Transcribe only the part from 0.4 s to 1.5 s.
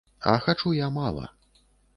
хачу я мала.